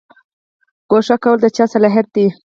ګوښه 0.89 1.15
کول 1.23 1.37
د 1.41 1.45
چا 1.55 1.65
صلاحیت 1.73 2.07
دی؟ 2.15 2.25